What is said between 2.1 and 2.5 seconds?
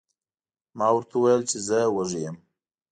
یم.